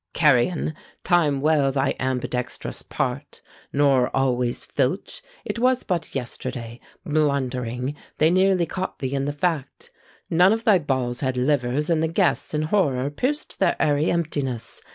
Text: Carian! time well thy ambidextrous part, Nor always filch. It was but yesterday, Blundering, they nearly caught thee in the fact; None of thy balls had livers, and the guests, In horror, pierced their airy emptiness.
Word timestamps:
Carian! 0.15 0.73
time 1.03 1.41
well 1.41 1.71
thy 1.71 1.93
ambidextrous 1.99 2.81
part, 2.81 3.39
Nor 3.71 4.09
always 4.15 4.65
filch. 4.65 5.21
It 5.45 5.59
was 5.59 5.83
but 5.83 6.15
yesterday, 6.15 6.79
Blundering, 7.05 7.95
they 8.17 8.31
nearly 8.31 8.65
caught 8.65 8.97
thee 8.97 9.13
in 9.13 9.25
the 9.25 9.31
fact; 9.31 9.91
None 10.27 10.53
of 10.53 10.63
thy 10.63 10.79
balls 10.79 11.19
had 11.19 11.37
livers, 11.37 11.87
and 11.91 12.01
the 12.01 12.07
guests, 12.07 12.55
In 12.55 12.63
horror, 12.63 13.11
pierced 13.11 13.59
their 13.59 13.75
airy 13.79 14.09
emptiness. 14.09 14.81